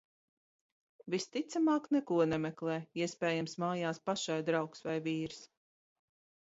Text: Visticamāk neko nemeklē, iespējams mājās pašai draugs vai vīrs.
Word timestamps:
Visticamāk 1.15 1.85
neko 1.97 2.19
nemeklē, 2.31 2.79
iespējams 3.03 3.57
mājās 3.67 4.05
pašai 4.09 4.43
draugs 4.51 4.85
vai 4.89 5.01
vīrs. 5.11 5.49